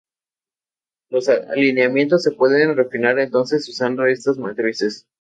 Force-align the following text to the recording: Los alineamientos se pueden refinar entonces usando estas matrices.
Los 1.11 1.29
alineamientos 1.29 2.23
se 2.23 2.31
pueden 2.31 2.75
refinar 2.75 3.19
entonces 3.19 3.69
usando 3.69 4.07
estas 4.07 4.39
matrices. 4.39 5.05